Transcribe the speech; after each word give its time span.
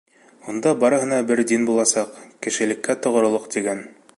Унда 0.53 0.71
барыһына 0.83 1.19
бер 1.31 1.43
дин 1.51 1.67
буласаҡ, 1.69 2.17
«Кешелеккә 2.47 2.97
тоғролоҡ» 3.05 3.47
тигән. 3.57 3.87